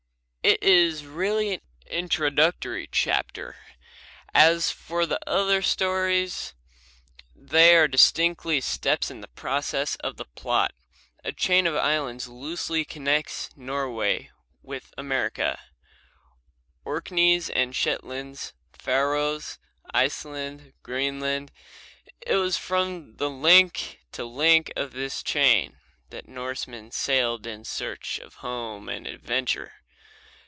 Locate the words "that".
26.09-26.25